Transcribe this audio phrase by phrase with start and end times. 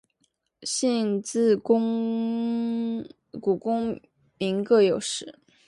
[0.63, 1.75] 信自古
[3.55, 4.01] 功
[4.39, 5.37] 名各有时。